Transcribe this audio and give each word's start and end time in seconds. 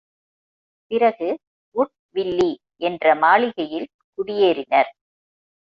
பிறகு 0.91 1.27
வுட்வில்லி 1.75 2.49
என்ற 2.81 3.15
மாளிகையில் 3.15 3.87
குடியேறினர். 4.17 4.91